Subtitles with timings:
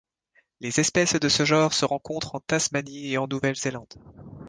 [0.61, 3.93] Les espèces de ce genre se rencontrent en Tasmanie et en Nouvelle-Zélande.